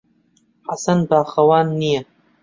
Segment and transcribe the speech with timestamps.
[0.69, 2.01] حەسەن باخەوان نییە.